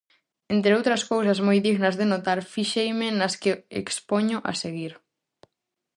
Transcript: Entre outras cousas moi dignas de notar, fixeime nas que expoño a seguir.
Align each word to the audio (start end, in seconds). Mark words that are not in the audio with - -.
Entre 0.53 0.75
outras 0.77 1.01
cousas 1.11 1.39
moi 1.47 1.57
dignas 1.67 1.95
de 1.99 2.05
notar, 2.11 2.39
fixeime 2.53 3.07
nas 3.19 3.33
que 3.41 3.51
expoño 3.81 4.37
a 4.49 4.51
seguir. 4.61 4.93